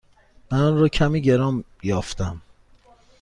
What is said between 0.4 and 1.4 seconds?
من آن را کمی